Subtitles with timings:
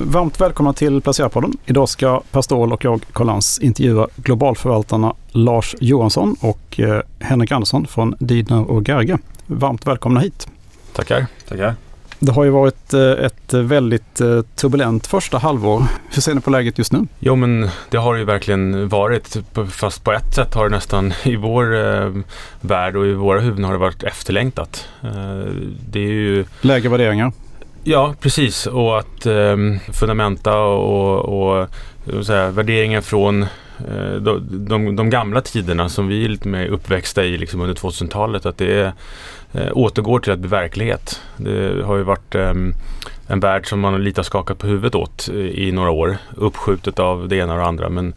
[0.00, 1.52] Varmt välkomna till Placerarpodden.
[1.66, 7.52] Idag ska Per Ståhl och jag, Karl Lans, intervjua globalförvaltarna Lars Johansson och eh, Henrik
[7.52, 9.18] Andersson från Didner och Gerge.
[9.46, 10.48] Varmt välkomna hit.
[10.92, 11.26] Tackar.
[11.48, 11.74] Tackar.
[12.18, 15.82] Det har ju varit eh, ett väldigt eh, turbulent första halvår.
[16.10, 17.06] Hur ser ni på läget just nu?
[17.18, 19.36] Jo men det har det ju verkligen varit.
[19.70, 22.12] Fast på ett sätt har det nästan i vår eh,
[22.60, 24.88] värld och i våra huvuden har det varit efterlängtat.
[25.88, 26.44] Det är ju...
[26.60, 27.32] Lägre värderingar?
[27.88, 28.66] Ja, precis.
[28.66, 29.56] Och att eh,
[29.92, 31.68] fundamenta och, och,
[32.26, 33.42] säga, värderingar från
[33.88, 37.74] eh, de, de, de, gamla tiderna som vi är lite mer uppväxta i liksom under
[37.74, 38.46] 2000-talet.
[38.46, 38.92] Att det är,
[39.52, 41.20] eh, återgår till att bli verklighet.
[41.36, 42.54] Det har ju varit eh,
[43.26, 46.16] en värld som man lite har skakat på huvudet åt i några år.
[46.34, 47.88] Uppskjutet av det ena och det andra.
[47.88, 48.14] Men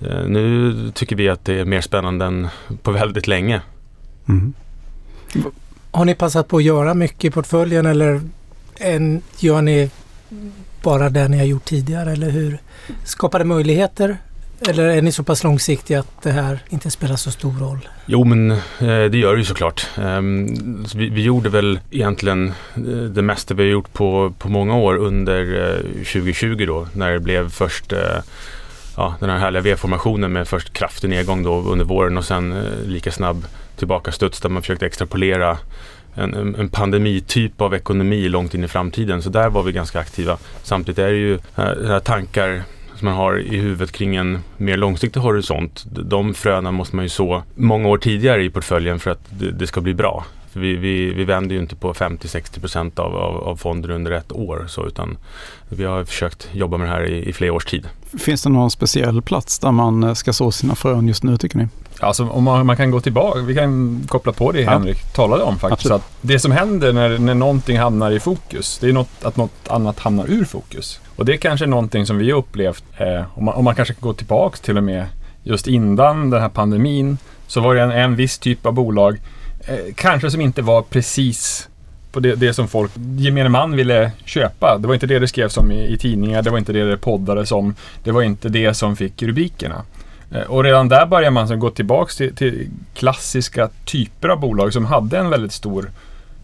[0.00, 2.48] eh, nu tycker vi att det är mer spännande än
[2.82, 3.60] på väldigt länge.
[4.28, 4.52] Mm.
[5.90, 8.20] Har ni passat på att göra mycket i portföljen eller
[8.80, 9.90] än gör ni
[10.82, 12.58] bara det ni har gjort tidigare eller hur?
[13.04, 14.16] Skapar det möjligheter
[14.68, 17.88] eller är ni så pass långsiktiga att det här inte spelar så stor roll?
[18.06, 19.86] Jo men eh, det gör det ju såklart.
[19.98, 24.48] Ehm, så vi, vi, gjorde väl egentligen eh, det mesta vi har gjort på, på
[24.48, 28.22] många år under eh, 2020 då när det blev först eh,
[28.96, 32.86] ja, den här härliga V-formationen med först kraftig nedgång då under våren och sen eh,
[32.86, 33.44] lika snabb
[33.76, 35.58] tillbaka studs där man försökte extrapolera
[36.14, 39.22] en, en pandemityp av ekonomi långt in i framtiden.
[39.22, 40.38] Så där var vi ganska aktiva.
[40.62, 42.62] Samtidigt är det ju här tankar
[42.96, 45.84] som man har i huvudet kring en mer långsiktig horisont.
[45.90, 49.66] De fröna måste man ju så många år tidigare i portföljen för att det, det
[49.66, 50.24] ska bli bra.
[50.52, 54.32] För vi, vi, vi vänder ju inte på 50-60% av, av, av, fonder under ett
[54.32, 54.64] år.
[54.68, 55.16] Så, utan
[55.68, 57.88] vi har försökt jobba med det här i, i flera års tid.
[58.18, 61.68] Finns det någon speciell plats där man ska så sina frön just nu tycker ni?
[62.00, 65.08] Alltså om man, man, kan gå tillbaka, vi kan koppla på det Henrik ja.
[65.14, 65.90] talade om faktiskt.
[65.90, 69.68] Att det som händer när, när någonting hamnar i fokus, det är något, att något
[69.68, 71.00] annat hamnar ur fokus.
[71.16, 73.94] Och det är kanske någonting som vi har upplevt, eh, om, man, om man kanske
[73.94, 75.06] kan gå tillbaka till och med
[75.42, 79.20] just innan den här pandemin, så var det en, en viss typ av bolag, eh,
[79.70, 81.68] Eh, kanske som inte var precis
[82.12, 84.78] på det, det, som folk, gemene man ville köpa.
[84.78, 86.96] Det var inte det det skrevs om i, i tidningar, det var inte det det
[86.96, 89.82] poddades om, det var inte det som fick rubrikerna.
[90.30, 94.84] Eh, och redan där börjar man gå tillbaka till, till, klassiska typer av bolag som
[94.84, 95.90] hade en väldigt stor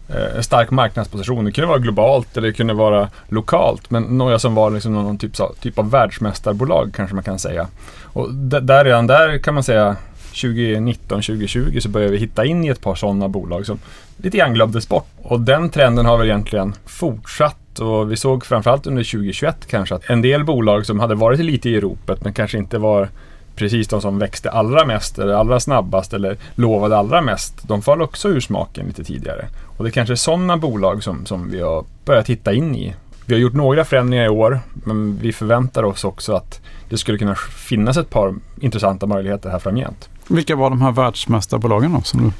[0.09, 1.45] eh, stark marknadsposition.
[1.45, 3.89] Det kunde vara globalt eller det kunde vara lokalt.
[3.89, 7.67] Men några som var liksom någon typ, typ av världsmästarbolag kanske man kan säga.
[8.03, 9.95] Och där, redan där kan man säga
[10.41, 13.79] 2019, 2020 så började vi hitta in i ett par sådana bolag som
[14.17, 15.07] lite grann glömdes bort.
[15.17, 20.09] Och den trenden har väl egentligen fortsatt och vi såg framförallt under 2021 kanske att
[20.09, 23.09] en del bolag som hade varit lite i ropet men kanske inte var
[23.55, 28.01] precis de som växte allra mest eller allra snabbast eller lovade allra mest, de föll
[28.01, 29.45] också ur smaken lite tidigare.
[29.77, 32.95] Och det är kanske sådana bolag som, som vi har börjat titta in i.
[33.25, 37.17] Vi har gjort några förändringar i år, men vi förväntar oss också att det skulle
[37.17, 40.09] kunna finnas ett par intressanta möjligheter här framgent.
[40.27, 42.01] Vilka var de här världsmästarbolagen då?
[42.01, 42.31] Som du...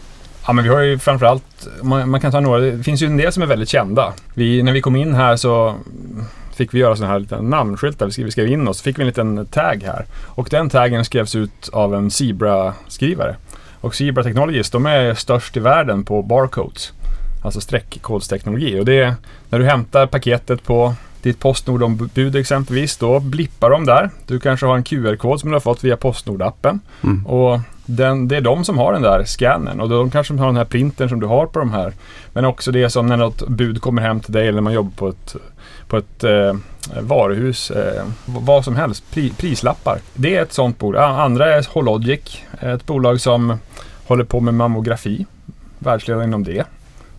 [0.48, 3.18] Ja, men vi har ju framförallt, man, man kan ta några, det finns ju en
[3.18, 4.14] del som är väldigt kända.
[4.34, 5.76] Vi, när vi kom in här så
[6.56, 8.06] fick vi göra sådana här liten namnskyltar.
[8.06, 10.06] Vi skrev, vi skrev in oss, så fick vi en liten tag här.
[10.26, 13.36] Och den taggen skrevs ut av en Zebra-skrivare.
[13.82, 16.94] Och Zebra Technologies, de är störst i världen på barcodes.
[17.44, 18.80] Alltså streckkodsteknologi.
[18.80, 19.14] Och det är
[19.50, 24.10] när du hämtar paketet på ditt Postnord-ombud exempelvis, då blippar de där.
[24.28, 26.80] Du kanske har en QR-kod som du har fått via Postnord-appen.
[27.04, 27.26] Mm.
[27.26, 30.58] Och den, det är de som har den där scannen och de kanske har den
[30.58, 31.94] här printern som du har på de här.
[32.34, 34.92] Men också det som när något bud kommer hem till dig eller när man jobbar
[34.96, 35.36] på ett
[35.88, 36.56] på ett eh,
[37.02, 40.00] varuhus, eh, vad som helst, pri, prislappar.
[40.14, 41.20] Det är ett sånt bolag.
[41.20, 43.60] Andra är Hologic, ett bolag som
[44.08, 45.26] håller på med mammografi,
[45.80, 46.64] världsledande inom det.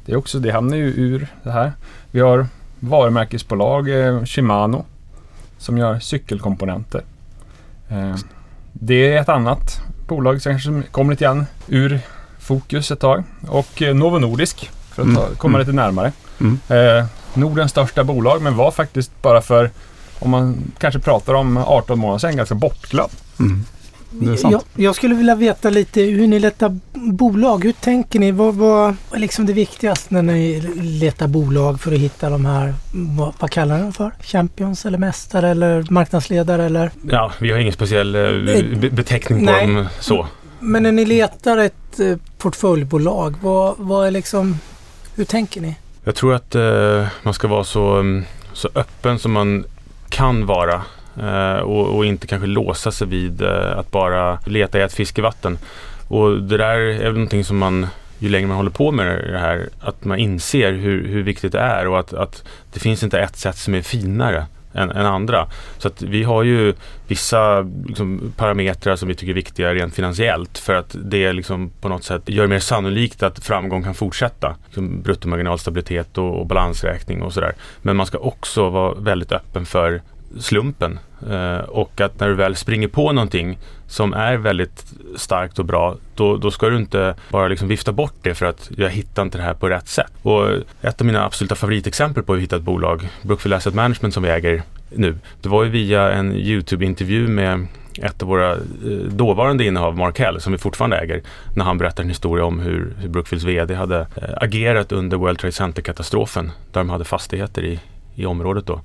[0.04, 1.72] Det, är också, det hamnar ju ur det här.
[2.10, 2.46] Vi har
[2.80, 4.84] varumärkesbolag, eh, Shimano,
[5.58, 7.02] som gör cykelkomponenter.
[7.88, 8.16] Eh,
[8.72, 12.00] det är ett annat bolag som kommer lite grann ur
[12.38, 13.24] fokus ett tag.
[13.48, 15.36] Och eh, Novo Nordisk, för att ta, mm.
[15.36, 15.66] komma mm.
[15.66, 16.12] lite närmare.
[16.40, 16.58] Mm.
[16.68, 19.70] Eh, Nordens största bolag men var faktiskt bara för,
[20.18, 23.10] om man kanske pratar om 18 månader sedan, ganska bortglömd.
[23.40, 23.64] Mm.
[24.42, 27.64] Jag, jag, skulle vilja veta lite hur ni letar bolag.
[27.64, 28.30] Hur tänker ni?
[28.30, 30.60] Vad, är liksom det viktigaste när ni
[31.00, 34.12] letar bolag för att hitta de här, vad, vad kallar ni dem för?
[34.20, 36.90] Champions eller mästare eller marknadsledare eller?
[37.10, 39.66] Ja, vi har ingen speciell eh, be beteckning på Nej.
[39.66, 40.26] dem så.
[40.60, 44.58] Men när ni letar ett eh, portföljbolag, vad, vad är liksom,
[45.14, 45.76] hur tänker ni?
[46.04, 49.64] Jag tror att eh, man ska vara så, mm, så öppen som man
[50.08, 50.82] kan vara
[51.22, 55.58] Eh, och, och, inte kanske låsa sig vid eh, att bara leta i ett fiskevatten.
[56.08, 57.86] Och det där är väl någonting som man
[58.18, 61.60] ju längre man håller på med det här, att man inser hur, hur viktigt det
[61.60, 65.46] är och att, att det finns inte ett sätt som är finare än, än andra.
[65.78, 66.74] Så att vi har ju
[67.06, 71.88] vissa liksom, parametrar som vi tycker är viktiga rent finansiellt för att det liksom på
[71.88, 74.56] något sätt gör det mer sannolikt att framgång kan fortsätta.
[74.64, 77.54] Liksom bruttomarginalstabilitet och, och balansräkning och sådär.
[77.82, 80.02] Men man ska också vara väldigt öppen för
[80.40, 80.98] slumpen.
[81.30, 84.84] Eh, och att när du väl springer på någonting som är väldigt
[85.16, 88.70] starkt och bra, då, då ska du inte bara liksom vifta bort det för att
[88.76, 90.12] jag hittar inte det här på rätt sätt.
[90.22, 90.50] Och
[90.82, 94.28] ett av mina absoluta favoritexempel på att hitta ett bolag, Brookfield Asset Management som vi
[94.28, 97.66] äger nu, det var ju via en YouTube-intervju med
[98.02, 98.58] ett av våra eh,
[99.08, 101.22] dåvarande innehav, Mark Hell, som vi fortfarande äger,
[101.56, 105.38] när han berättar en historia om hur, hur Brookfields VD hade eh, agerat under World
[105.38, 107.80] Trade Center-katastrofen, där de hade fastigheter i,
[108.14, 108.80] i området då.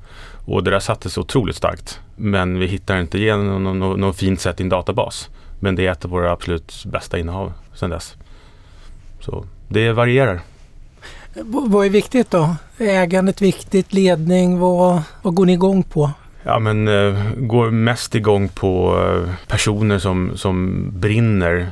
[0.45, 1.99] Och det där sattes otroligt starkt.
[2.15, 5.29] Men vi hittar inte igenom något, något, något fint sätt i en databas.
[5.59, 8.15] Men det är ett av våra absolut bästa innehav sedan dess.
[9.19, 10.41] Så det varierar.
[11.43, 12.55] vad är viktigt då?
[12.77, 16.11] Ägandet viktigt, ledning, vad, vad går ni igång på?
[16.43, 21.71] Ja men eh, går mest igång på eh, personer som, som brinner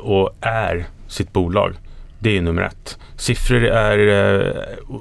[0.00, 1.74] och är sitt bolag.
[2.22, 2.98] Det är nummer ett.
[3.16, 4.54] Siffror är eh,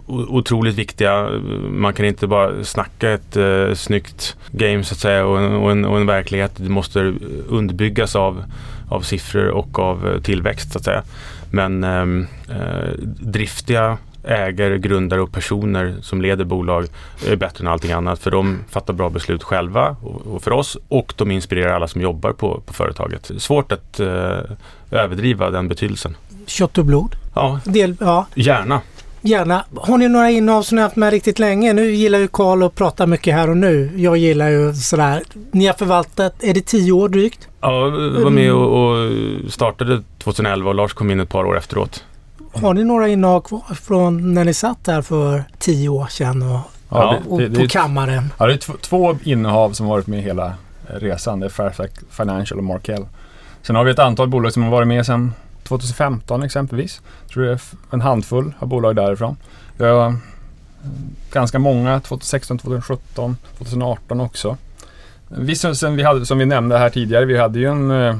[0.08, 1.30] otroligt viktiga.
[1.70, 5.72] Man kan inte bara snacka ett eh, snyggt game så att säga och en, och
[5.72, 6.52] en, och en verklighet.
[6.56, 7.14] Det måste
[7.48, 8.44] underbyggas av,
[8.90, 11.04] av siffror och av eh, tillväxt så att säga.
[11.52, 12.90] Men ehm, eh,
[13.20, 16.86] driftiga ägare, grundare och personer som leder bolag
[17.28, 18.20] är bättre än allting annat.
[18.20, 22.02] För de fattar bra beslut själva och, och för oss och de inspirerar alla som
[22.02, 23.32] jobbar på, på företaget.
[23.38, 24.40] Svårt att eh,
[24.92, 26.16] överdriva den betydelsen.
[26.48, 27.16] Kött och blod?
[27.34, 28.26] Ja, Del, ja.
[28.36, 28.82] gärna.
[29.22, 29.66] Gärna.
[29.76, 31.74] Har ni några innehav som ni har haft med riktigt länge?
[31.74, 33.92] Nu gillar ju Karl att prata mycket här och nu.
[33.96, 35.24] Jag gillar ju sådär.
[35.52, 37.48] Ni har förvaltat, är det tio år drygt?
[37.62, 37.80] Ja,
[38.24, 39.10] var med och, och
[39.52, 42.04] startade 2011 och Lars kom in ett par år efteråt.
[42.54, 46.60] Har ni några innehav kvar från när ni satt där för tio år sedan och,
[46.90, 48.34] Ja, och det, det, på det, kammaren?
[48.38, 50.54] ja, det är två innehav som varit med hela
[50.88, 51.40] resan.
[51.40, 53.06] Det är Fairfax Financial och Markel.
[53.62, 55.34] Sen har vi ett antal bolag som har varit med sedan
[55.78, 57.02] 2015 exempelvis.
[57.22, 59.38] Jag tror det är en handfull av bolag därifrån.
[59.78, 60.14] Vi har eh,
[61.32, 64.58] ganska många 2016, 2017, 2018 också.
[65.28, 68.16] Vissa eh, sen vi hade, som vi nämnde här tidigare, vi hade ju en eh,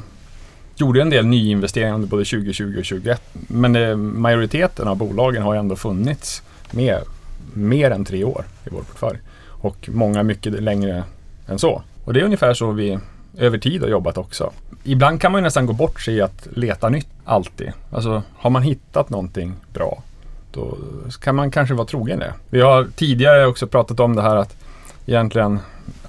[0.76, 3.22] gjorde en del nyinvesteringar under både 2020 och 2021.
[3.32, 6.98] Men eh, majoriteten av bolagen har ändå funnits med
[7.52, 9.18] mer än tre år i vår portfölj.
[9.46, 11.04] Och många mycket längre
[11.48, 11.82] än så.
[12.04, 12.98] Och det är ungefär så vi
[13.38, 14.52] över tid har jobbat också.
[14.84, 17.72] Ibland kan man ju nästan gå bort sig i att leta nytt alltid.
[17.90, 20.02] Alltså har man hittat någonting bra
[20.52, 20.76] då
[21.20, 22.34] kan man kanske vara trogen det.
[22.50, 24.56] Vi har tidigare också pratat om det här att
[25.06, 25.60] egentligen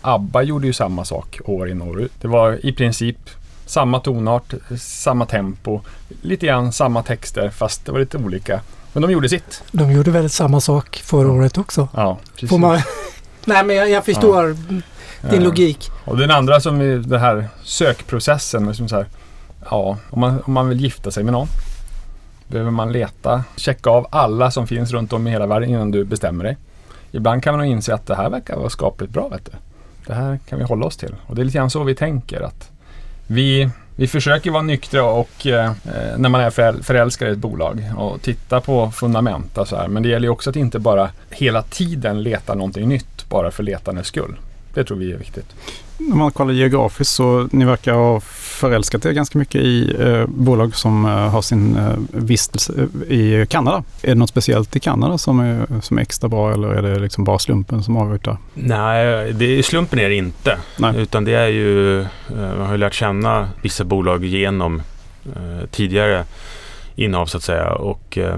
[0.02, 2.12] ABBA gjorde ju samma sak år in och år ut.
[2.22, 3.18] Det var i princip
[3.66, 5.82] samma tonart, samma tempo,
[6.22, 8.62] lite grann samma texter fast det var lite olika.
[8.94, 9.64] Men de gjorde sitt.
[9.72, 11.88] De gjorde väl samma sak förra året också?
[11.94, 12.60] Ja, precis.
[12.60, 12.80] Man...
[13.46, 14.58] Nej men jag, jag förstår
[15.30, 15.92] din Eh, logik.
[16.06, 18.66] Och den andra som är den här sökprocessen.
[18.66, 19.06] Med som så här,
[19.70, 21.48] ja, om man, om man vill gifta sig med någon.
[22.48, 26.04] Behöver man leta, checka av alla som finns runt om i hela världen innan du
[26.04, 26.58] bestämmer dig.
[27.12, 29.28] Ibland kan man nog inse att det här verkar vara skapligt bra.
[29.30, 29.52] Vet du.
[30.08, 31.16] Det här kan vi hålla oss till.
[31.28, 32.42] Och det är lite grann så vi tänker.
[32.42, 32.70] att
[33.28, 35.72] Vi, vi försöker vara nyktra och eh,
[36.18, 39.88] när man är föräl- förälskad i ett bolag och titta på fundamenta så här.
[39.88, 44.08] Men det gäller också att inte bara hela tiden leta någonting nytt bara för letandets
[44.08, 44.36] skull.
[44.74, 45.46] Det tror vi är viktigt.
[45.98, 50.76] När man kollar geografiskt så ni verkar ha förälskat er ganska mycket i eh, bolag
[50.76, 52.74] som eh, har sin eh, vistelse
[53.10, 53.84] eh, i Kanada.
[54.02, 57.00] Är det något speciellt i Kanada som är, som är extra bra eller är det
[57.00, 58.38] liksom bara slumpen som avgjort där?
[58.54, 60.58] Nej, det, slumpen är det inte.
[60.80, 60.94] Nej.
[60.98, 64.82] Utan det är ju, eh, man har ju lärt känna vissa bolag genom
[65.26, 66.26] eh, tidigare
[66.96, 67.72] innehav så att säga.
[67.72, 68.38] Och eh,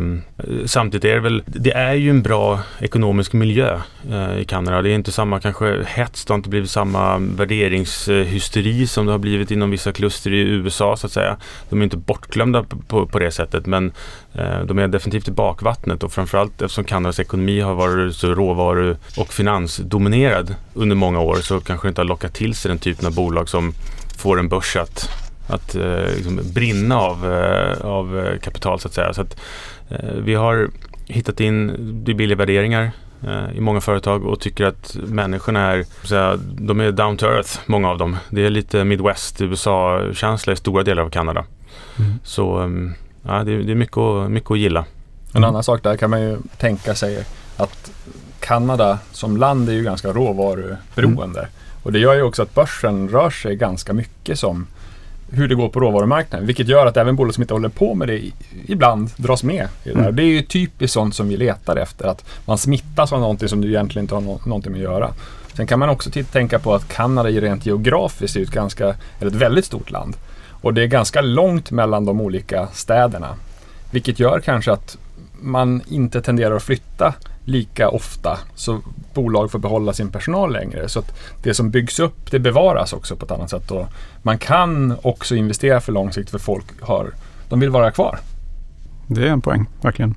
[0.66, 3.80] samtidigt är det väl, det är ju en bra ekonomisk miljö
[4.12, 4.82] eh, i Kanada.
[4.82, 9.20] Det är inte samma kanske hets, det har inte blivit samma värderingshysteri som det har
[9.20, 11.38] blivit inom vissa kluster i USA så att säga.
[11.70, 13.92] De är inte bortglömda på, på, på det sättet men
[14.34, 18.96] eh, de är definitivt i bakvattnet och framförallt eftersom Kanadas ekonomi har varit så råvaru
[19.18, 23.06] och finansdominerad under många år så kanske det inte har lockat till sig den typen
[23.06, 23.74] av bolag som
[24.18, 28.94] får en börs att att eh, liksom brinna av, eh, av eh, kapital så att
[28.94, 29.14] säga.
[29.14, 29.38] Så att,
[30.24, 30.70] vi har
[31.08, 31.72] hittat in
[32.16, 32.92] billiga värderingar
[33.54, 37.90] i många företag och tycker att människorna är, säga, de är down to earth, många
[37.90, 38.18] av dem.
[38.30, 41.46] Det är lite Midwest, USA-känsla i stora delar av Kanada.
[42.24, 42.70] Så eh,
[43.28, 44.86] ja, det, är- mycket att, mycket att gilla.
[45.34, 47.26] En annan sak där kan man ju tänka sig
[47.58, 47.92] att
[48.40, 51.48] Kanada som land är ju ganska råvaruberoende.
[51.84, 54.68] Och det gör ju också att börsen rör sig ganska mycket som
[55.30, 56.48] hur det går på råvarumarknaden.
[56.48, 58.22] Vilket gör att även bolag som inte håller på med det
[58.66, 60.00] ibland dras med i det.
[60.00, 60.16] Mm.
[60.16, 62.08] Det är ju typiskt sånt som vi letar efter.
[62.08, 65.10] Att man smittas av någonting som du egentligen inte har nå- någonting med att göra.
[65.54, 68.88] Sen kan man också tänka på att Kanada rent geografiskt är ett, ganska,
[69.20, 70.16] är ett väldigt stort land.
[70.62, 73.36] Och det är ganska långt mellan de olika städerna.
[73.92, 74.98] Vilket gör kanske att
[75.42, 77.14] man inte tenderar att flytta
[77.44, 78.80] lika ofta så
[79.14, 80.90] bolag får behålla sin personal längre.
[80.90, 83.72] Så att det som byggs upp det bevaras också på ett annat sätt.
[83.72, 83.88] Och
[84.22, 87.12] man kan också investera för lång sikt för folk har,
[87.50, 88.20] de vill vara kvar.
[89.08, 90.16] Det är en poäng, verkligen.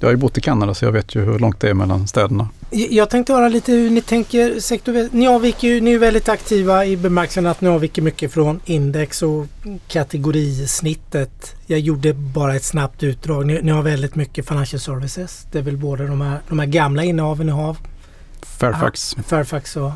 [0.00, 2.08] Jag har ju bott i Kanada så jag vet ju hur långt det är mellan
[2.08, 2.48] städerna.
[2.70, 5.08] Jag tänkte höra lite hur ni tänker sektor.
[5.12, 9.22] Ni avviker ju, ni är väldigt aktiva i bemärkelsen att ni avviker mycket från index
[9.22, 9.46] och
[9.88, 11.54] kategorisnittet.
[11.66, 13.46] Jag gjorde bara ett snabbt utdrag.
[13.46, 15.46] Ni, ni har väldigt mycket financial services.
[15.52, 17.76] Det är väl både de här, de här gamla innehaven ni har.
[18.42, 19.16] Fairfax.
[19.18, 19.92] Ah, Fairfax och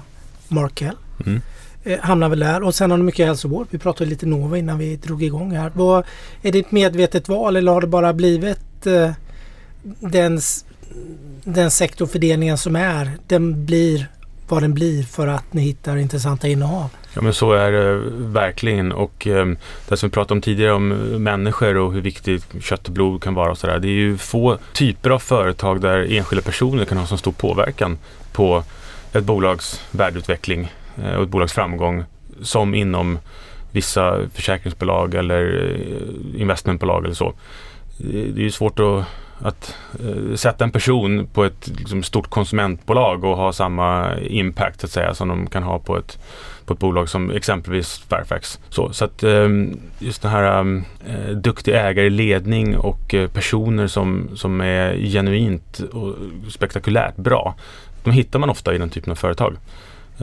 [0.48, 0.94] Markel.
[1.26, 1.40] Mm.
[1.84, 2.62] Eh, hamnar väl där.
[2.62, 3.66] Och sen har ni mycket hälsovård.
[3.70, 5.72] Vi pratade lite Nova innan vi drog igång här.
[5.74, 6.04] Vad,
[6.42, 9.10] är det ett medvetet val eller har det bara blivit eh,
[9.82, 10.40] den,
[11.44, 14.06] den sektorfördelningen som är, den blir
[14.50, 16.90] vad den blir för att ni hittar intressanta innehav.
[17.14, 19.46] Ja men så är det verkligen och eh,
[19.88, 20.88] det som vi pratade om tidigare om
[21.22, 23.78] människor och hur viktigt kött och blod kan vara och sådär.
[23.78, 27.98] Det är ju få typer av företag där enskilda personer kan ha så stor påverkan
[28.32, 28.64] på
[29.12, 30.72] ett bolags värdeutveckling
[31.04, 32.04] eh, och ett bolags framgång
[32.42, 33.18] som inom
[33.72, 37.34] vissa försäkringsbolag eller eh, investmentbolag eller så.
[37.98, 39.04] Det är ju svårt att
[39.42, 44.90] att eh, sätta en person på ett liksom, stort konsumentbolag och ha samma impact att
[44.90, 46.18] säga som de kan ha på ett,
[46.64, 48.58] på ett bolag som exempelvis Fairfax.
[48.68, 49.48] Så, så att eh,
[49.98, 55.80] just den här ehm, eh, duktig ägare, ledning och eh, personer som, som är genuint
[55.92, 56.14] och
[56.48, 57.54] spektakulärt bra.
[58.04, 59.56] De hittar man ofta i den typen av företag.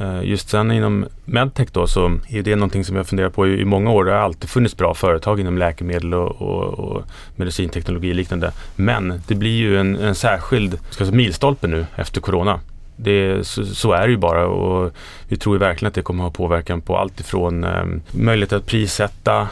[0.01, 3.65] Eh, just sen inom medtech då så är det någonting som jag funderar på i,
[3.65, 4.05] många år.
[4.05, 7.03] Det har alltid funnits bra företag inom läkemedel och, och, och
[7.35, 8.51] medicinteknologi och liknande.
[8.75, 12.59] Men det blir ju en, en särskild ska säga, milstolpe nu efter corona.
[12.95, 14.93] Det, så, så, är det ju bara och
[15.27, 18.53] vi tror ju verkligen att det kommer att ha påverkan på allt ifrån eh, möjlighet
[18.53, 19.47] att prissätta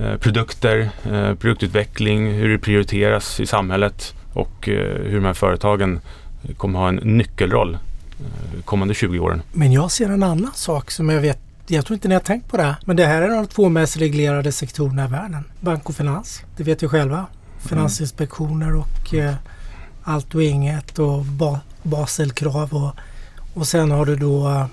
[0.00, 6.00] eh, produkter, eh, produktutveckling, hur det prioriteras i samhället och eh, hur de här företagen
[6.56, 7.78] kommer ha en nyckelroll
[8.20, 9.42] Eh, kommande 20 åren.
[9.52, 12.48] Men jag ser en annan sak som jag vet jag tror inte ni har tänkt
[12.48, 12.76] på det.
[12.84, 15.44] Men det här är de två mest reglerade sektorerna i världen.
[15.60, 16.42] Bank och finans.
[16.56, 17.26] Det vet ju själva.
[17.58, 19.34] Finansinspektioner och eh,
[20.02, 22.96] allt och inget och ba Baselkrav och
[23.56, 24.66] och sen har du då uh,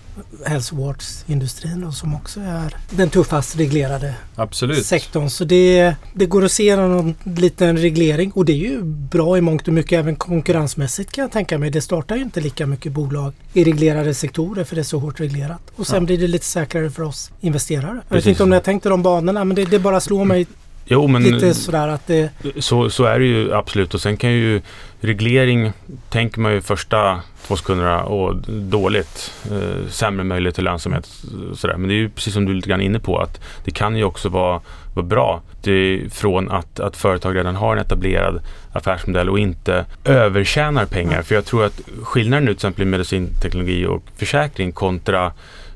[0.46, 4.86] hälsovårdsindustrin som också är den tuffast reglerade Absolut.
[4.86, 5.30] sektorn.
[5.30, 9.42] Så det, det går att se någon liten reglering och det är ju bra i
[9.42, 11.70] mångt och mycket även konkurrensmässigt kan jag tänka mig.
[11.70, 15.20] Det startar ju inte lika mycket bolag i reglerade sektorer för det är så hårt
[15.20, 15.62] reglerat.
[15.76, 16.06] Och sen ja.
[16.06, 18.02] blir det lite säkrare för oss investerare.
[18.08, 20.48] Jag vet inte om ni har tänkt de banorna men det, det bara slår mig
[20.86, 22.30] Jo, men lite sådär att det...
[22.60, 24.62] Så, så är det ju absolut och sen kan ju
[25.02, 25.72] reglering,
[26.10, 31.10] tänker man ju första två sekunderna och dåligt, eh, sämre möjlighet till lönsamhet.
[31.56, 31.78] Sådär.
[31.78, 33.96] Men det är ju precis som du är lite grann inne på att det kan
[33.96, 34.62] ju också vara,
[34.94, 38.42] vara bra det från att, att företag redan har en etablerad
[38.74, 41.14] affärsmodell och inte övertjänar pengar.
[41.14, 41.24] Mm.
[41.24, 45.32] För jag tror att skillnaden nu till exempel i medicinteknologi och försäkring kontra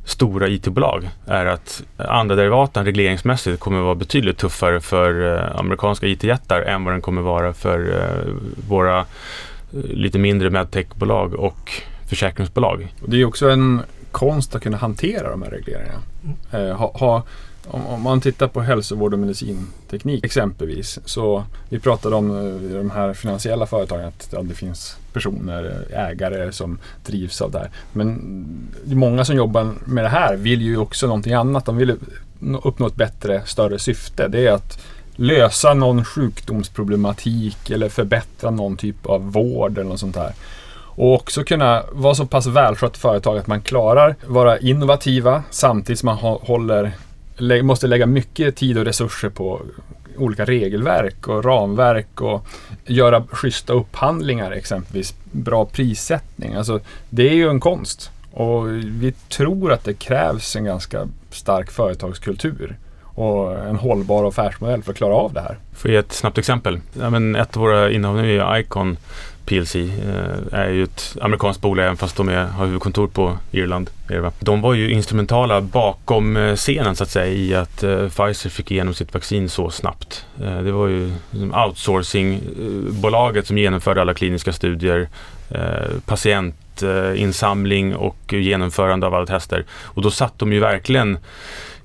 [0.07, 6.07] stora IT-bolag är att andra derivaten regleringsmässigt kommer att vara betydligt tuffare för eh, amerikanska
[6.07, 8.33] IT-jättar än vad den kommer vara för eh,
[8.69, 9.05] våra eh,
[9.71, 11.71] lite mindre medtechbolag och
[12.09, 12.93] försäkringsbolag.
[13.05, 15.99] Det är också en konst att kunna hantera de här regleringarna.
[16.77, 17.23] Ha, ha
[17.71, 20.99] om, om, man tittar på hälsovård och medicinteknik exempelvis.
[21.05, 25.99] Så vi pratade om eh, de här finansiella företagen att ja, det finns personer, eh,
[25.99, 27.69] ägare som drivs av det här.
[27.93, 31.65] Men många som jobbar med det här vill ju också någonting annat.
[31.65, 31.95] De vill
[32.63, 34.27] uppnå ett bättre, större syfte.
[34.27, 34.79] Det är att
[35.15, 40.33] lösa någon sjukdomsproblematik eller förbättra någon typ av vård eller något sånt där.
[40.97, 46.07] Och också kunna vara så pass välskött företag att man klarar vara innovativa samtidigt som
[46.07, 46.91] man håller
[47.63, 49.61] måste lägga mycket tid och resurser på
[50.17, 52.47] olika regelverk och ramverk och
[52.85, 55.15] göra schyssta upphandlingar exempelvis.
[55.31, 56.53] Bra prissättning.
[56.53, 56.79] Alltså,
[57.09, 58.11] det är ju en konst.
[58.31, 64.91] Och vi tror att det krävs en ganska stark företagskultur och en hållbar affärsmodell för
[64.91, 65.57] att klara av det här.
[65.75, 66.79] Får jag ge ett snabbt exempel?
[66.99, 68.97] Ja, men ett av våra innehav nu är Icon
[69.47, 69.89] PLC eh,
[70.51, 73.89] är ju ett amerikanskt bolag även fast de är, har huvudkontor på Irland.
[74.39, 78.71] De var ju instrumentala bakom eh, scenen så att säga i att eh, Pfizer fick
[78.71, 80.25] igenom sitt vaccin så snabbt.
[80.43, 81.11] Eh, det var ju
[81.65, 85.09] outsourcingbolaget eh, som genomförde alla kliniska studier,
[85.49, 89.65] Eh, patientinsamling och genomförande av alla tester.
[89.83, 91.17] Och då satt de ju verkligen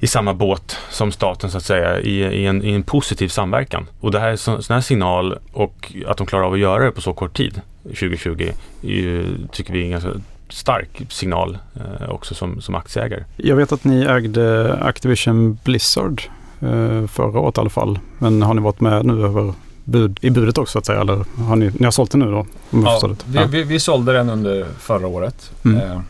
[0.00, 3.86] i samma båt som staten så att säga i, i, en, i en, positiv samverkan.
[4.00, 6.84] Och det här är en sån här signal och att de klarar av att göra
[6.84, 8.50] det på så kort tid, 2020,
[8.80, 10.10] ju, tycker vi är en ganska
[10.48, 13.24] stark signal eh, också som, som aktieägare.
[13.36, 16.22] Jag vet att ni ägde Activision Blizzard
[16.60, 17.98] eh, förra året i alla fall.
[18.18, 19.54] Men har ni varit med nu över
[19.84, 21.00] bud, i budet också så att säga?
[21.00, 22.46] Eller har ni, ni har sålt den nu då?
[22.70, 23.46] Ja, vi, det.
[23.46, 25.50] vi, vi sålde den under förra året.
[25.64, 25.76] Mm.
[25.90, 26.00] Eh,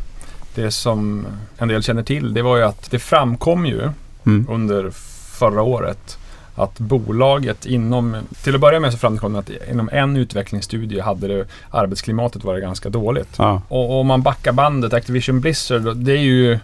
[0.55, 1.27] Det som
[1.59, 3.89] en del känner till det var ju att det framkom ju
[4.25, 4.47] Mm.
[4.51, 4.91] under
[5.39, 6.19] förra året
[6.55, 11.27] att bolaget inom, till att börja med så framkom det att inom en utvecklingsstudie hade
[11.29, 13.29] det, arbetsklimatet varit ganska dåligt.
[13.39, 13.63] Ja.
[13.69, 16.59] Och om man backar bandet, Activision Blizzard, det är ju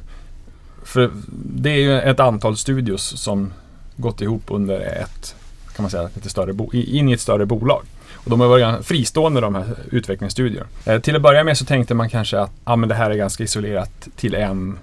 [0.85, 1.11] för
[1.55, 3.53] det är ju ett antal studios som
[3.97, 5.35] gått ihop under ett,
[5.79, 7.83] kan man säga, lite större bo, in i ett större bolag.
[8.15, 10.67] Och de har varit ganska fristående de här utvecklingsstudierna.
[10.85, 13.15] Eh, till att börja med så tänkte man kanske att ah, men det här är
[13.15, 14.79] ganska isolerat till en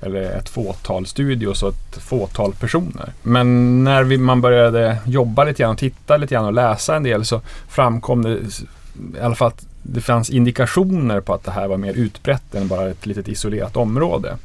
[0.00, 3.12] eller ett fåtal studios och ett fåtal personer.
[3.22, 7.02] Men när vi, man började jobba lite grann och titta lite grann och läsa en
[7.02, 8.38] del så framkom det
[9.18, 12.68] i alla fall att det fanns indikationer på att det här var mer utbrett än
[12.68, 14.36] bara ett litet isolerat område.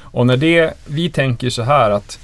[0.00, 2.18] Och när det, vi tänker så här att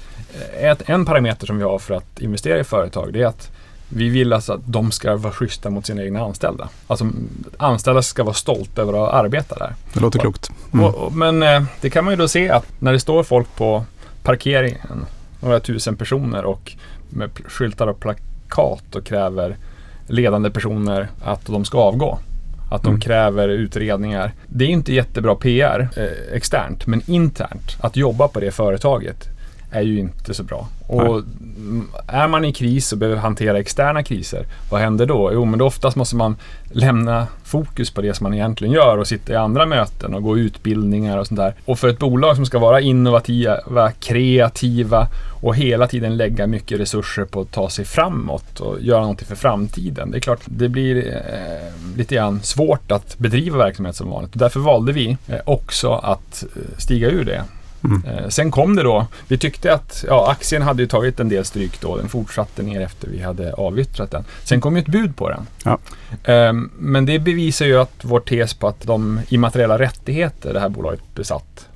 [0.59, 3.51] ett, en parameter som vi har för att investera i företag det är att
[3.89, 6.69] vi vill alltså att de ska vara schyssta mot sina egna anställda.
[6.87, 7.09] Alltså
[7.57, 9.75] anställda ska vara stolta över att arbeta där.
[9.93, 10.51] Det låter klokt.
[10.73, 10.85] Mm.
[10.85, 13.55] Och, och, men eh, det kan man ju då se att när det står folk
[13.55, 13.83] på
[14.23, 15.05] parkeringen,
[15.39, 16.71] några tusen personer och
[17.09, 19.57] med skyltar och plakat och kräver
[20.07, 22.19] ledande personer att de ska avgå.
[22.71, 23.01] Att de Mm.
[23.01, 24.31] kräver utredningar.
[24.47, 29.29] Det är inte jättebra PR eh, externt, men internt, att jobba på det företaget
[29.71, 30.67] är ju inte så bra.
[30.87, 31.23] Och
[32.07, 35.29] är man i kris och behöver hantera externa kriser, vad händer då?
[35.33, 36.35] Jo, men då oftast måste man
[36.71, 40.37] lämna fokus på det som man egentligen gör och sitta i andra möten och gå
[40.37, 41.53] utbildningar och sånt där.
[41.65, 45.07] Och för ett bolag som ska vara innovativa, kreativa
[45.41, 49.35] och hela tiden lägga mycket resurser på att ta sig framåt och göra någonting för
[49.35, 50.11] framtiden.
[50.11, 54.31] Det är klart, det blir eh, lite grann svårt att bedriva verksamhet som vanligt.
[54.33, 57.43] Därför valde vi eh, också att eh, stiga ur det.
[57.83, 58.03] Mm.
[58.05, 61.81] Eh, sen kom det då, vi tyckte att ja, aktien hade tagit en del stryk
[61.81, 64.23] då, den fortsatte ner efter vi hade avyttrat den.
[64.43, 65.47] Sen kom ju ett bud på den.
[65.63, 65.77] Ja.
[66.23, 70.69] Ehm, men det bevisar ju att vår tes på att de immateriella rättigheter det här
[70.69, 71.67] bolaget besatt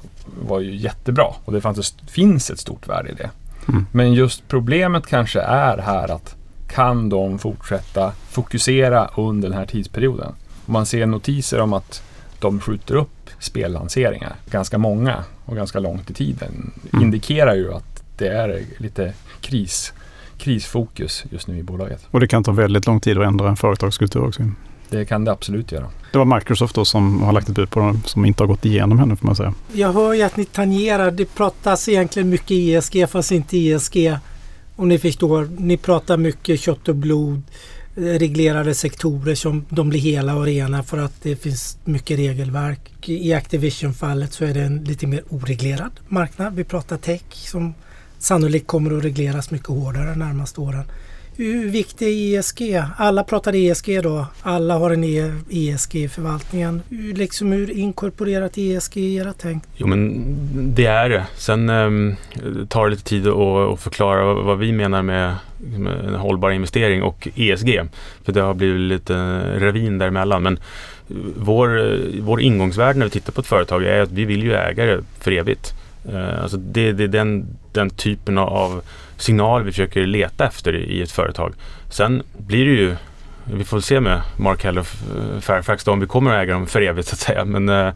[0.41, 3.29] var ju jättebra och det fanns, finns ett stort värde i det.
[3.67, 3.85] Mm.
[3.91, 6.35] Men just problemet kanske är här att
[6.67, 10.33] kan de fortsätta fokusera under den här tidsperioden?
[10.65, 12.03] Man ser notiser om att
[12.43, 17.03] de skjuter upp spellanseringar, ganska många och ganska långt i tiden, Mm.
[17.05, 19.93] indikerar ju att det är lite kris,
[20.37, 22.07] krisfokus just nu i bolaget.
[22.11, 24.43] Och det kan ta väldigt lång tid att ändra en företagskultur också.
[24.89, 25.87] Det kan det absolut göra.
[26.11, 28.65] Det var Microsoft då som har lagt ett bud på den som inte har gått
[28.65, 29.53] igenom ännu får man säga.
[29.73, 34.17] Jag hör ju att ni tangerar, det pratas egentligen mycket ESG fast inte ESG.
[34.75, 37.41] Om ni förstår, ni pratar mycket kött och blod,
[37.95, 43.09] reglerade sektorer som de blir hela och rena för att det finns mycket regelverk.
[43.09, 46.55] I Activision-fallet så är det en lite mer oreglerad marknad.
[46.55, 47.73] Vi pratar tech som
[48.19, 50.83] sannolikt kommer att regleras mycket hårdare de närmaste åren.
[51.35, 52.83] Hur viktig är ESG?
[52.97, 54.25] Alla pratar ESG då.
[54.41, 55.03] Alla har en
[55.49, 56.81] ESG i förvaltningen.
[56.89, 59.63] Hur, liksom, hur inkorporerat ESG i era tänk?
[59.77, 60.25] Jo men
[60.75, 61.25] det är det.
[61.37, 62.15] Sen ehm,
[62.69, 67.03] tar det lite tid att, förklara vad, vad vi menar med, med en hållbar investering
[67.03, 67.81] och ESG.
[68.23, 69.13] För det har blivit lite
[69.59, 70.43] ravin däremellan.
[70.43, 74.25] Men eh, vår, eh, vår ingångsvärde när vi tittar på ett företag är att vi
[74.25, 75.73] vill ju äga det för evigt.
[76.09, 78.81] Eh, Alltså det, det är den, den typen av
[79.23, 81.53] signal vi försöker leta efter i ett företag.
[81.89, 82.95] Sen blir det ju
[83.45, 86.53] vi får se med Mark Hell och eh, Fairfax då, om vi kommer att äga
[86.53, 87.45] dem för evigt så att säga.
[87.45, 87.87] Men eh,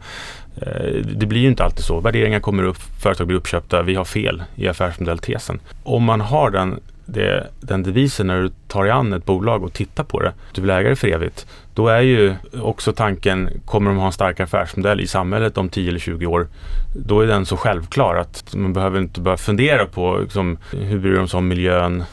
[0.56, 2.00] eh, det blir ju inte alltid så.
[2.00, 5.60] Värderingar kommer upp, företag blir uppköpta, vi har fel i affärsmodelltesen.
[5.82, 9.72] Om man har den, det, den devisen när du tar dig an ett bolag och
[9.72, 11.46] tittar på det, du vill äga det för evigt,
[11.78, 15.88] då är ju också tanken, kommer de ha en stark affärsmodell i samhället om 10
[15.88, 16.48] eller 20 år?
[16.96, 21.14] Då är den så självklar att man behöver inte börja fundera på liksom, hur bryr
[21.14, 22.04] de sig om miljön,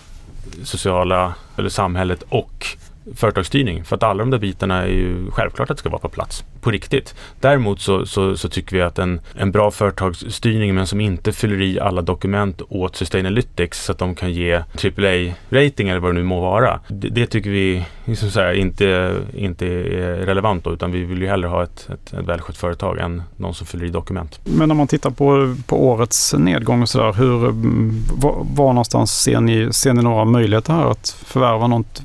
[0.64, 2.68] sociala eller samhället och
[3.16, 3.84] företagsstyrning.
[3.84, 6.44] För att alla de där bitarna är ju självklart att det ska vara på plats
[6.66, 7.16] på riktigt.
[7.40, 11.62] Däremot så, så, så tycker vi att en, en bra företagsstyrning men som inte fyller
[11.62, 16.24] i alla dokument åt Sustainalytics så att de kan ge AAA-rating eller vad det nu
[16.24, 16.80] må vara.
[16.88, 21.22] Det, det tycker vi liksom så här, inte, inte är relevant då, utan vi vill
[21.22, 24.40] ju hellre ha ett, ett, ett välskött företag än någon som fyller i dokument.
[24.44, 27.38] Men om man tittar på, på årets nedgång och sådär, hur,
[28.22, 32.02] var, var någonstans ser ni, ser ni några möjligheter här att förvärva något,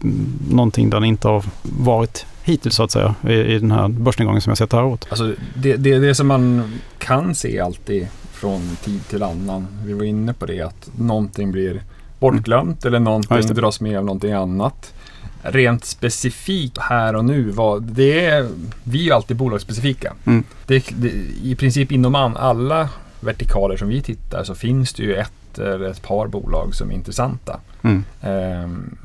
[0.50, 4.40] någonting där ni inte har varit hittills så att säga i, i den här börsnedgången
[4.40, 5.06] som jag sett det här året?
[5.10, 10.04] Alltså det, det, det som man kan se alltid från tid till annan, vi var
[10.04, 11.82] inne på det, att någonting blir
[12.18, 13.54] bortglömt eller Ja, någonting det.
[13.54, 14.94] dras med av någonting annat.
[15.42, 18.48] rent specifikt här och nu, vad, det är,
[18.84, 20.12] vi är ju alltid bolagsspecifika.
[20.24, 20.44] Mm.
[20.66, 21.08] Det, det,
[21.42, 22.88] I princip inom alla
[23.20, 26.94] vertikaler som vi tittar så finns det ju ett eller ett par bolag som är
[26.94, 27.60] intressanta.
[27.82, 28.04] Mm.
[28.22, 28.96] Ehm,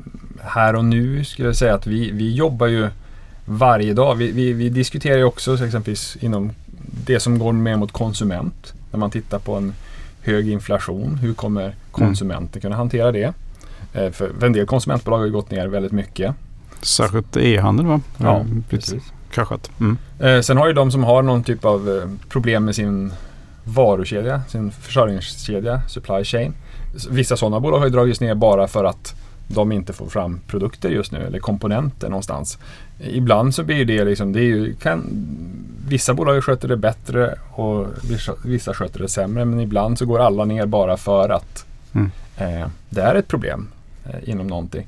[0.42, 2.90] här och nu skulle jag säga att vi, vi jobbar ju
[3.46, 4.16] varje dag.
[4.16, 6.52] Vi, vi, vi diskuterar ju också så exempelvis inom
[7.06, 8.74] det som går mer mot konsument.
[8.92, 9.74] När man tittar på en
[10.22, 13.34] hög inflation, hur kommer konsumenten kunna hantera det?
[13.94, 16.36] Eh, För en del konsumentbolag har ju gått ner väldigt mycket.
[16.82, 18.02] Särskilt e-handel va?
[18.18, 19.04] Ja, blivit precis.
[19.32, 19.72] Kraschat.
[19.80, 19.98] Mm.
[20.20, 23.14] Eh, Sen har ju de som har någon typ av eh, problem med sin
[23.64, 26.54] varukedja, sin försörjningskedja, supply chain.
[27.10, 29.16] Vissa sådana bolag har ju dragits ner bara för att
[29.48, 32.58] de inte får fram produkter just nu eller komponenter någonstans.
[33.00, 35.06] Ibland så blir det liksom, det är ju, kan,
[35.88, 37.88] vissa bolag sköter det bättre och
[38.46, 42.12] vissa, sköter det sämre men ibland så går alla ner bara för att Mm.
[42.38, 43.68] eh, det är ett problem
[44.06, 44.88] eh, inom någonting.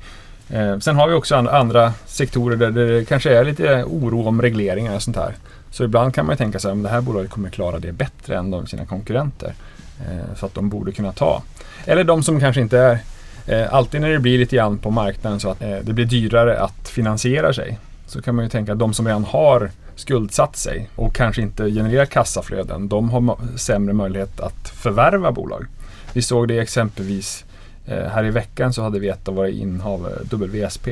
[0.50, 4.41] Eh, sen har vi också and- andra sektorer där det kanske är lite oro om
[4.41, 5.36] regleringar och sånt här.
[5.72, 8.38] Så ibland kan man ju tänka sig att det här bolaget kommer klara det bättre
[8.38, 9.54] än de sina konkurrenter.
[10.00, 11.43] Eh, så att de borde kunna ta.
[11.86, 13.00] Eller de som kanske inte är
[13.48, 16.60] eh, Alltid när det blir lite grann på marknaden så att eh, det blir dyrare
[16.60, 17.78] att finansiera sig.
[18.08, 21.70] Så kan man ju tänka att de som redan har skuldsatt sig och kanske inte
[21.72, 22.88] genererar kassaflöden.
[22.88, 25.65] De har sämre möjlighet att förvärva bolag.
[26.13, 27.46] Vi såg det exempelvis
[27.86, 30.88] eh, här i veckan så hade vi ett av våra innehav, eh, WSP,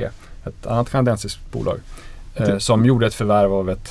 [0.46, 1.80] ett annat kanadensiskt bolag,
[2.36, 3.90] eh, Det- som gjorde ett förvärv av ett,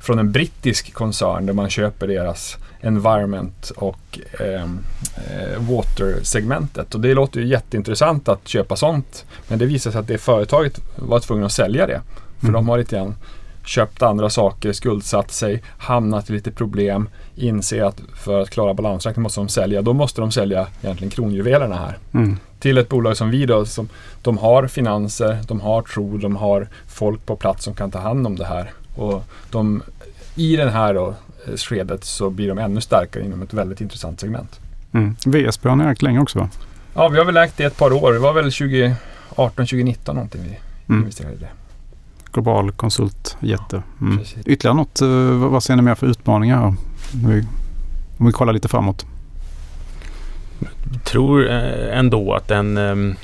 [0.00, 4.78] från en brittisk koncern där man köper deras environment och ehm,
[5.16, 6.94] eh, water-segmentet.
[6.94, 9.24] Och det låter ju jätteintressant att köpa sånt.
[9.48, 12.00] Men det visade sig att det företaget var tvungen att sälja det.
[12.40, 12.52] För Mm.
[12.52, 13.14] de har lite grann
[13.64, 19.22] köpt andra saker, skuldsatt sig, hamnat i lite problem, inser att för att klara balansräkningen
[19.22, 19.82] måste de sälja.
[19.82, 21.98] Då måste de sälja egentligen kronjuvelerna här.
[22.14, 22.36] Mm.
[22.60, 23.88] Till ett bolag som vi då, som
[24.22, 28.26] de har finanser, de har tro, de har folk på plats som kan ta hand
[28.26, 28.70] om det här.
[28.96, 29.82] Och de,
[30.34, 31.14] i den här då,
[31.46, 34.60] eh, skedet så blir de ännu starkare inom ett väldigt intressant segment.
[34.92, 35.16] Mm.
[35.26, 36.48] VSP har ni ägt länge också va?
[36.94, 38.12] Ja, vi har väl ägt det ett par år.
[38.12, 41.00] Det var väl 2018, 2019 någonting vi Mm.
[41.00, 41.48] investerade i det.
[42.36, 43.82] Global konsultjätte.
[44.00, 44.20] Mm.
[44.46, 46.62] Ytterligare något, eh, vad ser ni mer för utmaningar?
[46.62, 46.76] Om
[47.12, 47.44] vi,
[48.18, 49.06] om vi kollar lite framåt.
[51.04, 53.16] tror eh, ändå att en, ehm,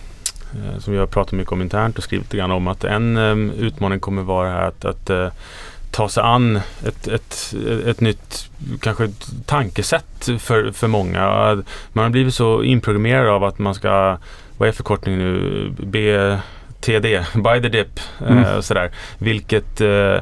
[0.52, 3.16] eh, som vi har pratat mycket om internt och skrivit lite grann om, att en
[3.16, 5.10] ehm, utmaning kommer vara här att, att
[5.90, 7.54] ta sig an ett, ett,
[7.86, 9.08] ett nytt kanske
[9.46, 11.22] tankesätt för, för många.
[11.92, 14.18] Man har blivit så inprogrammerad av att man ska,
[14.58, 15.72] vad är förkortningen nu,
[16.82, 18.56] BTD, buy the dip eh, Mm.
[18.56, 18.90] och sådär.
[19.18, 20.20] Vilket eh, eh,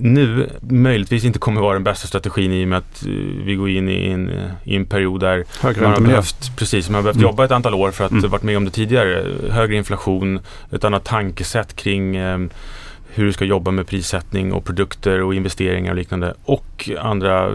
[0.00, 3.10] nu möjligtvis inte kommer vara den bästa strategin i och med att eh,
[3.44, 4.30] vi går in i en,
[4.64, 7.28] i en period där Högre man har behövt, precis, man har behövt Mm.
[7.28, 8.30] jobba ett antal år för att Mm.
[8.30, 9.24] varit med om det tidigare.
[9.50, 10.40] Högre inflation,
[10.72, 12.38] ett annat tankesätt kring eh,
[13.16, 16.34] hur du ska jobba med prissättning och produkter och investeringar och liknande.
[16.44, 17.50] Och andra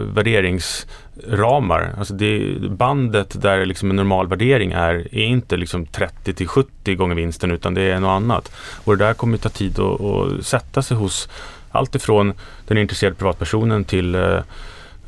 [1.26, 1.94] värderingsramar.
[1.98, 6.94] Alltså det, bandet där liksom en normal värdering är, är inte liksom 30 till 70
[6.94, 8.52] gånger vinsten utan det är något annat.
[8.84, 11.28] Och det där kommer ta tid att, att sätta sig hos
[11.70, 12.32] allt ifrån
[12.68, 14.40] den intresserade privatpersonen till eh,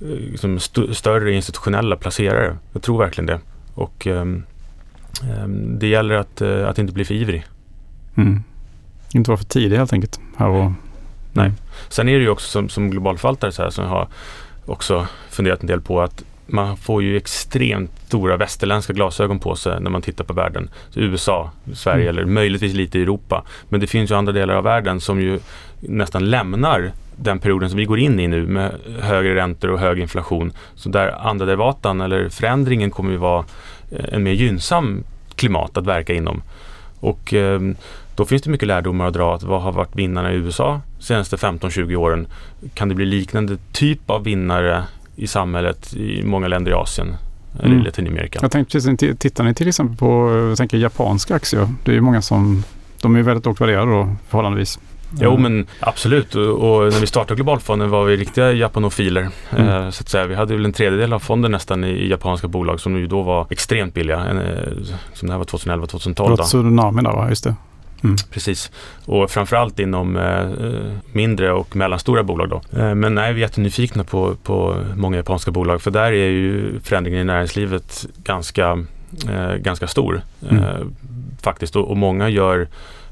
[0.01, 2.57] liksom st- större institutionella placerare.
[2.73, 3.41] Jag tror verkligen det.
[3.75, 4.45] Och ehm,
[5.79, 7.45] det gäller att, eh, att inte bli för ivrig.
[8.17, 8.43] Mm.
[9.15, 10.21] Inte vara för tidig helt enkelt.
[10.37, 10.73] Här och,
[11.35, 11.53] Nej.
[11.89, 14.09] Sen är det ju också som, som globalförvaltare så här, som har
[14.67, 19.81] också funderat en del på att man får ju extremt stora västerländska glasögon på sig
[19.81, 20.71] när man tittar på världen.
[20.91, 22.17] Så USA, Sverige Mm.
[22.17, 23.45] eller möjligtvis lite Europa.
[23.69, 25.41] Men det finns ju andra delar av världen som ju
[25.81, 29.99] nästan lämnar den perioden som vi går in i nu med högre räntor och hög
[29.99, 30.53] inflation.
[30.75, 33.45] Så där andra derivatan eller förändringen kommer ju vara
[33.91, 36.43] eh, en mer gynnsam klimat att verka inom.
[37.01, 37.77] Och ehm,
[38.17, 39.35] då finns det mycket lärdomar att dra.
[39.35, 42.27] Att vad har varit vinnarna i USA senaste 15-20 åren?
[42.75, 44.85] Kan det bli liknande typ av vinnare
[45.17, 47.17] i samhället i många länder i Asien
[47.59, 47.81] eller Mm.
[47.81, 48.39] i Latinamerika?
[48.43, 51.69] Jag tänkte precis, tittar ni till exempel på jag tänker japanska aktier?
[51.85, 52.65] Det är ju många som,
[53.01, 54.79] de är väldigt lågt värderade då förhållandevis.
[55.21, 59.29] Jo men absolut och, och när vi startade Globalfonden var vi riktiga japanofiler.
[59.51, 59.69] Mm.
[59.69, 60.27] Eh, så att säga.
[60.27, 63.23] Vi hade väl en tredjedel av fonden nästan i, i japanska bolag som ju då
[63.23, 64.21] var extremt billiga.
[64.21, 64.45] En, eh,
[65.15, 66.15] som det här var 2011-2012.
[66.15, 66.43] Det var då.
[66.45, 67.29] tsunamin där va?
[67.29, 67.55] Just det.
[68.31, 68.71] Precis.
[69.05, 72.81] Och framförallt inom eh, eh, mindre och mellanstora bolag då.
[72.81, 76.81] Eh, men nej, vi är jättenyfikna på, på många japanska bolag för där är ju
[76.81, 78.85] förändringen i näringslivet ganska,
[79.29, 80.23] eh, ganska stor.
[80.51, 80.65] Mm.
[80.65, 80.81] Eh,
[81.43, 81.77] faktiskt.
[81.77, 82.69] Och, och många gör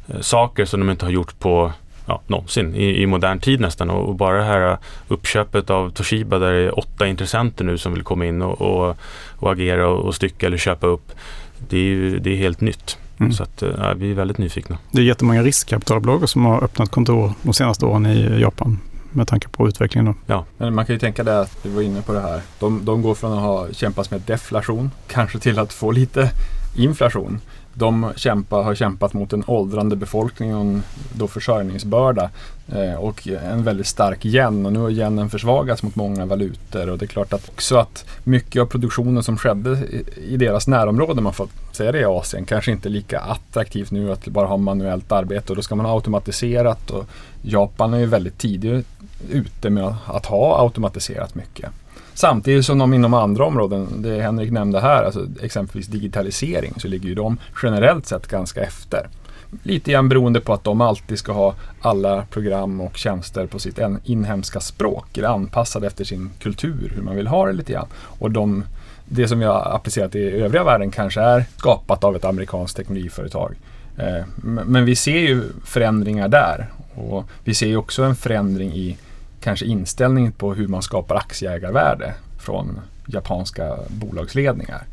[0.09, 1.73] eh, saker som de inte har gjort på
[2.07, 3.91] ja, någonsin i, i modern tid nästan.
[3.91, 7.95] Och, och bara det här uppköpet av Toshiba där det är åtta intressenter nu som
[7.95, 8.97] vill komma in och, och,
[9.37, 11.13] och agera och, och stycka eller köpa upp.
[11.69, 12.99] Det är ju det är helt nytt.
[13.21, 13.33] Mm.
[13.33, 14.79] Så att, ja, vi är väldigt nyfikna.
[14.91, 18.79] Det är jättemånga riskkapitalbolag som har öppnat kontor de senaste åren i Japan
[19.13, 20.05] med tanke på utvecklingen.
[20.05, 20.15] Då.
[20.27, 20.45] Ja.
[20.59, 22.41] Men man kan ju tänka det att vi var inne på det här.
[22.59, 26.31] De, de går från att ha kämpat med deflation kanske till att få lite
[26.77, 27.41] inflation.
[27.75, 32.31] De kämpa, har kämpat mot en åldrande befolkning och en då försörjningsbörda
[32.73, 36.99] eh, och en väldigt stark yen och nu har yenen försvagats mot många valutor och
[36.99, 40.05] det är klart att också att mycket av produktionen som skedde i,
[40.35, 44.13] i deras närområde, man får säga det i Asien, kanske inte är lika attraktivt nu
[44.13, 47.07] att bara ha manuellt arbete och då ska man ha automatiserat och
[47.43, 48.87] Japan är ju väldigt tidigt
[49.31, 51.71] ute med att ha automatiserat mycket.
[52.21, 57.09] Samtidigt som de inom andra områden, det Henrik nämnde här, alltså exempelvis digitalisering, så ligger
[57.09, 59.09] ju de generellt sett ganska efter.
[59.63, 63.79] Lite grann beroende på att de alltid ska ha alla program och tjänster på sitt
[64.05, 67.89] inhemska språk, eller anpassade efter sin kultur, hur man vill ha det lite grann.
[67.95, 68.65] Och de,
[69.05, 73.55] det som vi har applicerat i övriga världen kanske är skapat av ett amerikanskt teknologiföretag.
[73.97, 78.97] Eh, men vi ser ju förändringar där och vi ser ju också en förändring i
[79.41, 84.87] kanske inställningen på hur man skapar aktieägarvärde från japanska bolagsledningar.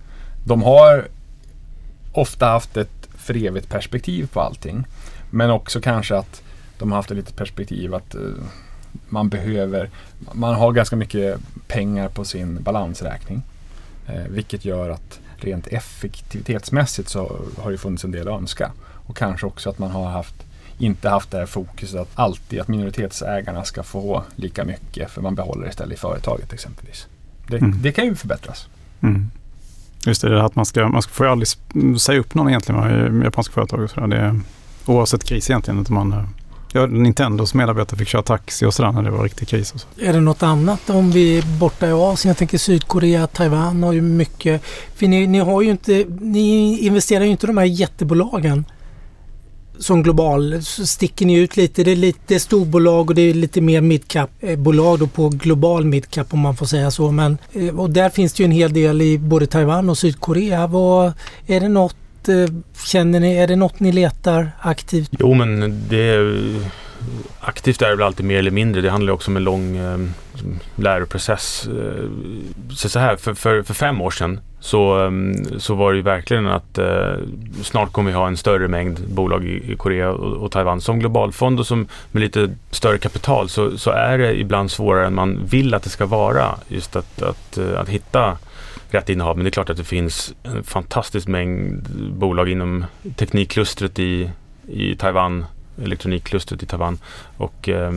[0.46, 1.08] De har
[2.12, 4.86] ofta haft ett för evigt perspektiv på allting.
[5.30, 6.42] Men också kanske att
[6.78, 8.22] de har haft ett litet perspektiv att eh,
[9.10, 9.90] man behöver,
[10.32, 13.42] man har ganska mycket pengar på sin balansräkning.
[14.08, 18.72] Eh, vilket gör att rent effektivitetsmässigt så har det funnits en del att önska.
[19.08, 20.47] Och kanske också att man har haft
[20.78, 25.36] inte haft det här fokuset att alltid att minoritetsägarna ska få lika mycket för man
[25.36, 27.08] behåller istället i företaget exempelvis.
[27.48, 27.82] Det, mm.
[27.82, 28.68] det kan ju förbättras.
[29.02, 29.32] Mm.
[30.06, 31.48] Just det, det att man ska, man ska får aldrig
[32.00, 33.80] säga upp någon egentligen i japanska företag.
[33.84, 34.40] Och så det,
[34.86, 35.80] oavsett kris egentligen.
[35.80, 36.28] Att man,
[36.74, 39.72] ja, Nintendos medarbetare fick köra taxi och sådär när det var riktig kris.
[39.72, 39.88] Och så.
[40.02, 42.30] Är det något annat om vi är borta i Asien?
[42.30, 44.64] Jag tänker Sydkorea, Taiwan har ju mycket.
[44.96, 48.66] För ni, ni har ju inte, ni investerar ju inte i de här jättebolagen
[49.80, 51.84] som global så sticker ni ut lite.
[51.84, 56.40] Det är lite storbolag och det är lite mer midcap-bolag då på global midcap om
[56.40, 57.12] man får säga så.
[57.12, 60.68] Men, eh, och där finns det ju en hel del i både Taiwan och Sydkorea.
[60.68, 61.14] Vad,
[61.48, 62.54] är det något, eh,
[62.86, 65.10] känner ni, är det något ni letar aktivt?
[65.20, 66.40] Jo men det är,
[67.40, 68.82] aktivt är det väl alltid mer eller mindre.
[68.82, 69.98] Det handlar också om en lång eh,
[70.76, 71.68] läroprocess.
[71.68, 72.10] Eh,
[72.72, 76.04] så, så här, för, för, för fem år sedan så, ehm, så var det ju
[76.04, 77.14] verkligen att eh,
[77.62, 80.82] snart kommer vi ha en större mängd bolag i, i Korea och, och, Taiwan.
[80.82, 85.16] Som globalfond och som med lite större kapital så, så är det ibland svårare än
[85.16, 86.56] man vill att det ska vara.
[86.68, 88.38] Just att, att, att, att hitta
[88.90, 89.38] rätt innehav.
[89.38, 94.32] Men det är klart att det finns en fantastisk mängd bolag inom teknikklustret i,
[94.68, 95.46] i Taiwan,
[95.84, 97.00] elektronikklustret i Taiwan
[97.38, 97.92] och, eh,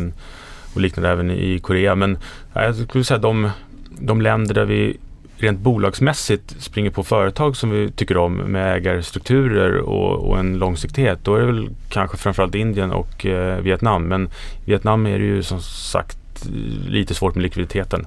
[0.75, 1.95] och liknande även i Korea.
[1.95, 2.19] Men
[2.53, 3.51] jag skulle säga de,
[3.99, 4.97] de länder där vi
[5.43, 11.19] rent bolagsmässigt springer på företag som vi tycker om med ägarstrukturer och, och en långsiktighet,
[11.23, 14.05] då är det väl kanske framförallt Indien och eh, Vietnam.
[14.05, 14.29] Men
[14.65, 16.19] Vietnam är det ju som sagt
[16.87, 18.07] lite svårt med likviditeten.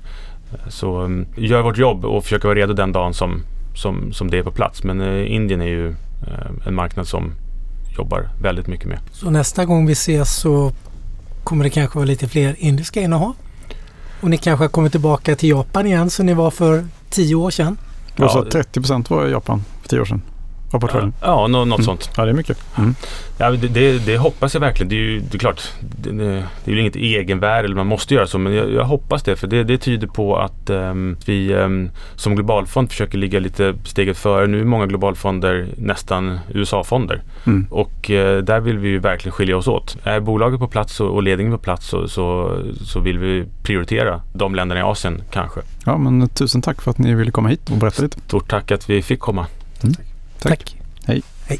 [0.68, 3.42] Så um, gör vårt jobb och försöker vara redo den dagen som,
[3.76, 4.84] som, som det är på plats.
[4.84, 7.32] Men eh, Indien är ju eh, en marknad som
[7.98, 9.00] jobbar väldigt mycket med.
[9.12, 10.72] Så nästa gång vi ses så
[11.44, 13.34] kommer det kanske vara lite fler indiska innehav?
[14.22, 17.52] Och ni kanske har kommit tillbaka till Japan igen som ni var för tio år
[17.52, 17.78] sedan.
[18.16, 20.22] Ja, så 30 procent var i Japan för tio år sedan
[20.74, 21.14] av portföljen?
[21.22, 21.84] Ja, ja något mm.
[21.84, 22.10] sånt.
[22.18, 22.58] Ja, det är mycket.
[22.78, 22.96] Mm.
[23.38, 24.90] Ja, det, det, det, hoppas jag verkligen.
[24.90, 26.12] Det är ju det är klart, det,
[26.66, 29.36] det är ju inget egenvärde eller man måste göra så men jag, jag hoppas det
[29.36, 34.18] för det, det tyder på att um, vi um, som globalfond försöker ligga lite steget
[34.18, 34.48] före.
[34.48, 37.68] Nu är många globalfonder nästan USA-fonder mm.
[37.70, 39.98] och uh, där vill vi ju verkligen skilja oss åt.
[40.04, 44.22] Är bolaget på plats och, och ledningen på plats så, så, så vill vi prioritera
[44.34, 45.62] de länderna i Asien kanske.
[45.86, 48.20] Ja men tusen tack för att ni ville komma hit och berätta lite.
[48.20, 49.46] Stort tack att vi fick komma.
[49.84, 49.96] Mm.
[50.44, 50.60] Tack.
[50.60, 50.76] Tack.
[51.08, 51.24] Hej.
[51.50, 51.60] Hej.